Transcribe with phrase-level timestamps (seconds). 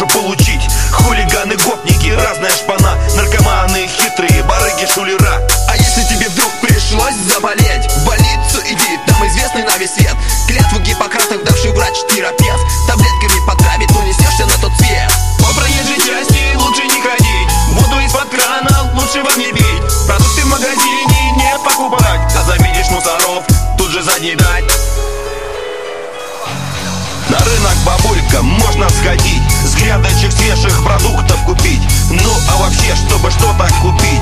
[0.00, 0.62] тоже получить.
[0.92, 2.96] Хулиганы, гопники, разная шпана.
[3.16, 5.40] Наркоманы, хитрые, барыги, шулера.
[5.68, 7.90] А если тебе вдруг пришлось заболеть?
[7.90, 10.14] В больницу иди, там известный на весь свет.
[10.46, 15.12] Клятву Гиппократа давший врач-терапевт Таблетками потравит, унесешься на тот свет.
[15.38, 17.50] По проезжей части лучше не ходить.
[17.70, 22.20] Воду из-под крана лучше вам не пить Продукты в магазине не покупать.
[22.36, 23.44] А завидишь мусоров,
[23.76, 24.59] тут же задний дай
[27.30, 31.80] на рынок бабулька можно сходить С грядочек свежих продуктов купить.
[32.10, 34.19] Ну а вообще, чтобы что-то купить.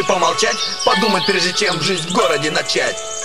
[0.00, 3.19] лучше помолчать Подумать, прежде чем жизнь в городе начать.